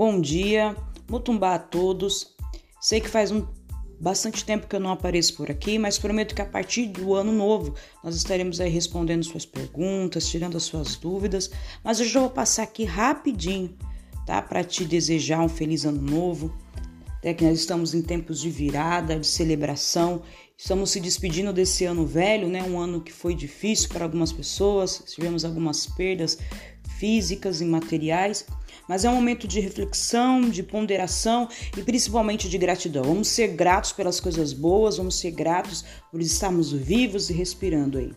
Bom 0.00 0.18
dia, 0.18 0.74
Mutumbá 1.10 1.56
a 1.56 1.58
todos. 1.58 2.34
Sei 2.80 3.02
que 3.02 3.08
faz 3.10 3.30
um 3.30 3.46
bastante 4.00 4.46
tempo 4.46 4.66
que 4.66 4.74
eu 4.74 4.80
não 4.80 4.92
apareço 4.92 5.36
por 5.36 5.50
aqui, 5.50 5.78
mas 5.78 5.98
prometo 5.98 6.34
que 6.34 6.40
a 6.40 6.46
partir 6.46 6.86
do 6.86 7.14
ano 7.14 7.30
novo 7.30 7.74
nós 8.02 8.16
estaremos 8.16 8.62
aí 8.62 8.70
respondendo 8.70 9.22
suas 9.22 9.44
perguntas, 9.44 10.26
tirando 10.26 10.56
as 10.56 10.62
suas 10.62 10.96
dúvidas. 10.96 11.50
Mas 11.84 12.00
eu 12.00 12.06
já 12.06 12.18
vou 12.18 12.30
passar 12.30 12.62
aqui 12.62 12.84
rapidinho, 12.84 13.76
tá? 14.24 14.40
Para 14.40 14.64
te 14.64 14.86
desejar 14.86 15.42
um 15.42 15.50
feliz 15.50 15.84
ano 15.84 16.00
novo. 16.00 16.50
Até 17.18 17.34
que 17.34 17.44
nós 17.44 17.58
estamos 17.58 17.92
em 17.92 18.00
tempos 18.00 18.40
de 18.40 18.48
virada, 18.48 19.20
de 19.20 19.26
celebração. 19.26 20.22
Estamos 20.56 20.92
se 20.92 21.00
despedindo 21.00 21.52
desse 21.52 21.84
ano 21.84 22.06
velho, 22.06 22.48
né? 22.48 22.62
Um 22.62 22.78
ano 22.78 23.02
que 23.02 23.12
foi 23.12 23.34
difícil 23.34 23.90
para 23.90 24.06
algumas 24.06 24.32
pessoas, 24.32 25.02
tivemos 25.06 25.44
algumas 25.44 25.84
perdas 25.84 26.38
físicas 27.00 27.62
e 27.62 27.64
materiais, 27.64 28.44
mas 28.86 29.06
é 29.06 29.10
um 29.10 29.14
momento 29.14 29.48
de 29.48 29.58
reflexão, 29.58 30.42
de 30.42 30.62
ponderação 30.62 31.48
e 31.74 31.82
principalmente 31.82 32.46
de 32.46 32.58
gratidão. 32.58 33.02
Vamos 33.02 33.28
ser 33.28 33.48
gratos 33.48 33.90
pelas 33.92 34.20
coisas 34.20 34.52
boas, 34.52 34.98
vamos 34.98 35.18
ser 35.18 35.30
gratos 35.30 35.82
por 36.12 36.20
estarmos 36.20 36.70
vivos 36.70 37.30
e 37.30 37.32
respirando 37.32 37.96
aí. 37.96 38.12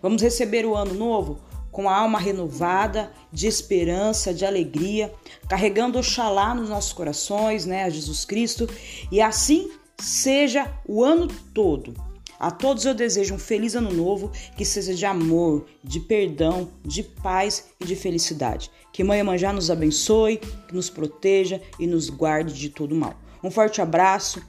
Vamos 0.00 0.22
receber 0.22 0.64
o 0.64 0.76
ano 0.76 0.94
novo 0.94 1.40
com 1.72 1.88
a 1.88 1.96
alma 1.96 2.20
renovada, 2.20 3.12
de 3.32 3.48
esperança, 3.48 4.32
de 4.32 4.44
alegria, 4.44 5.12
carregando 5.48 5.98
Oxalá 5.98 6.54
nos 6.54 6.68
nossos 6.68 6.92
corações, 6.92 7.66
né, 7.66 7.84
a 7.84 7.90
Jesus 7.90 8.24
Cristo, 8.24 8.68
e 9.10 9.20
assim 9.20 9.70
seja 9.98 10.72
o 10.86 11.04
ano 11.04 11.28
todo 11.52 12.09
a 12.40 12.50
todos 12.50 12.86
eu 12.86 12.94
desejo 12.94 13.34
um 13.34 13.38
feliz 13.38 13.74
ano 13.74 13.92
novo, 13.92 14.32
que 14.56 14.64
seja 14.64 14.94
de 14.94 15.04
amor, 15.04 15.66
de 15.84 16.00
perdão, 16.00 16.70
de 16.82 17.02
paz 17.02 17.66
e 17.78 17.84
de 17.84 17.94
felicidade. 17.94 18.70
Que 18.90 19.04
Mãe 19.04 19.22
Manjá 19.22 19.52
nos 19.52 19.70
abençoe, 19.70 20.40
nos 20.72 20.88
proteja 20.88 21.60
e 21.78 21.86
nos 21.86 22.08
guarde 22.08 22.54
de 22.54 22.70
todo 22.70 22.96
mal. 22.96 23.14
Um 23.44 23.50
forte 23.50 23.82
abraço, 23.82 24.42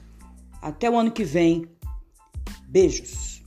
até 0.62 0.88
o 0.88 0.96
ano 0.96 1.10
que 1.10 1.22
vem. 1.22 1.68
Beijos. 2.66 3.42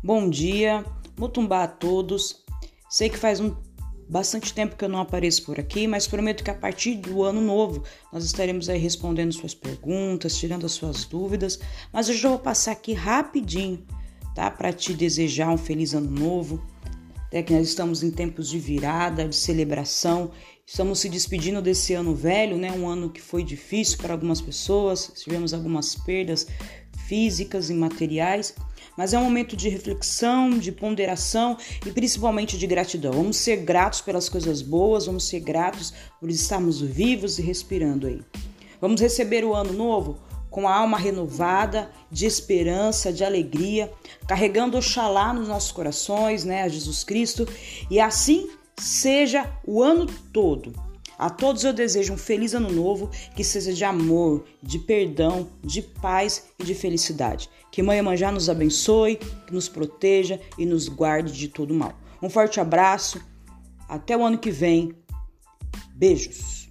Bom 0.00 0.30
dia. 0.30 0.84
Mutumbá 1.18 1.64
a 1.64 1.68
todos. 1.68 2.44
Sei 2.88 3.08
que 3.08 3.16
faz 3.18 3.40
um 3.40 3.54
bastante 4.08 4.54
tempo 4.54 4.76
que 4.76 4.84
eu 4.84 4.88
não 4.88 5.00
apareço 5.00 5.44
por 5.44 5.58
aqui, 5.58 5.86
mas 5.86 6.06
prometo 6.06 6.44
que 6.44 6.50
a 6.50 6.54
partir 6.54 6.94
do 6.94 7.22
ano 7.24 7.40
novo 7.40 7.82
nós 8.12 8.24
estaremos 8.24 8.68
aí 8.68 8.78
respondendo 8.78 9.32
suas 9.32 9.54
perguntas, 9.54 10.36
tirando 10.36 10.64
as 10.64 10.72
suas 10.72 11.04
dúvidas. 11.04 11.58
Mas 11.92 12.08
eu 12.08 12.14
já 12.14 12.28
vou 12.28 12.38
passar 12.38 12.72
aqui 12.72 12.92
rapidinho, 12.92 13.84
tá? 14.34 14.50
Para 14.50 14.72
te 14.72 14.94
desejar 14.94 15.50
um 15.50 15.58
feliz 15.58 15.94
ano 15.94 16.10
novo. 16.10 16.64
Até 17.26 17.42
que 17.42 17.52
nós 17.52 17.66
estamos 17.66 18.04
em 18.04 18.10
tempos 18.10 18.48
de 18.48 18.58
virada, 18.58 19.28
de 19.28 19.34
celebração. 19.34 20.30
Estamos 20.64 21.00
se 21.00 21.08
despedindo 21.08 21.60
desse 21.60 21.92
ano 21.92 22.14
velho, 22.14 22.56
né? 22.56 22.70
Um 22.70 22.88
ano 22.88 23.10
que 23.10 23.20
foi 23.20 23.42
difícil 23.42 23.98
para 23.98 24.14
algumas 24.14 24.40
pessoas, 24.40 25.12
tivemos 25.16 25.52
algumas 25.52 25.96
perdas 25.96 26.46
físicas 27.06 27.70
e 27.70 27.74
materiais, 27.74 28.54
mas 28.96 29.12
é 29.12 29.18
um 29.18 29.24
momento 29.24 29.56
de 29.56 29.68
reflexão, 29.68 30.50
de 30.50 30.72
ponderação 30.72 31.56
e 31.84 31.90
principalmente 31.90 32.56
de 32.56 32.66
gratidão. 32.66 33.12
Vamos 33.12 33.36
ser 33.36 33.58
gratos 33.58 34.00
pelas 34.00 34.28
coisas 34.28 34.62
boas, 34.62 35.06
vamos 35.06 35.28
ser 35.28 35.40
gratos 35.40 35.92
por 36.18 36.30
estarmos 36.30 36.80
vivos 36.80 37.38
e 37.38 37.42
respirando 37.42 38.06
aí. 38.06 38.22
Vamos 38.80 39.00
receber 39.00 39.44
o 39.44 39.54
ano 39.54 39.72
novo 39.72 40.18
com 40.50 40.66
a 40.66 40.74
alma 40.74 40.96
renovada, 40.96 41.90
de 42.10 42.24
esperança, 42.24 43.12
de 43.12 43.22
alegria, 43.22 43.92
carregando 44.26 44.78
Oxalá 44.78 45.34
nos 45.34 45.48
nossos 45.48 45.70
corações, 45.70 46.44
né, 46.44 46.62
a 46.62 46.68
Jesus 46.68 47.04
Cristo, 47.04 47.46
e 47.90 48.00
assim 48.00 48.48
seja 48.78 49.52
o 49.66 49.82
ano 49.82 50.06
todo. 50.32 50.85
A 51.18 51.30
todos 51.30 51.64
eu 51.64 51.72
desejo 51.72 52.12
um 52.12 52.18
feliz 52.18 52.54
ano 52.54 52.70
novo, 52.70 53.10
que 53.34 53.42
seja 53.42 53.72
de 53.72 53.84
amor, 53.84 54.44
de 54.62 54.78
perdão, 54.78 55.48
de 55.62 55.80
paz 55.80 56.48
e 56.58 56.64
de 56.64 56.74
felicidade. 56.74 57.48
Que 57.72 57.82
Mãe 57.82 58.00
Manjá 58.02 58.30
nos 58.30 58.50
abençoe, 58.50 59.16
que 59.16 59.52
nos 59.52 59.68
proteja 59.68 60.40
e 60.58 60.66
nos 60.66 60.88
guarde 60.88 61.32
de 61.32 61.48
todo 61.48 61.74
mal. 61.74 61.94
Um 62.22 62.28
forte 62.28 62.60
abraço, 62.60 63.20
até 63.88 64.16
o 64.16 64.24
ano 64.24 64.38
que 64.38 64.50
vem. 64.50 64.94
Beijos. 65.94 66.65